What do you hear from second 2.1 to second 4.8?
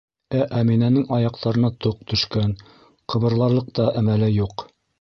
төшкән, ҡыбырларлыҡ та әмәле юҡ.